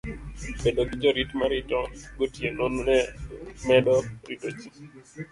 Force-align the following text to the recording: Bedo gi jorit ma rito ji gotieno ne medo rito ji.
Bedo 0.61 0.81
gi 0.89 0.95
jorit 1.01 1.31
ma 1.39 1.45
rito 1.51 1.79
ji 1.97 2.05
gotieno 2.17 2.65
ne 2.85 2.97
medo 3.67 3.95
rito 4.27 4.47
ji. 4.57 4.67